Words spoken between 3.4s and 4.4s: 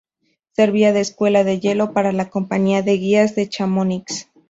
Chamonix.